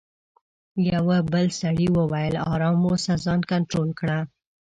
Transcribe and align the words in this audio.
یوه 0.91 1.17
بل 1.31 1.47
سړي 1.61 1.87
وویل: 1.97 2.35
آرام 2.53 2.79
اوسه، 2.87 3.13
ځان 3.25 3.39
کنټرول 3.51 3.89
کړه. 3.99 4.19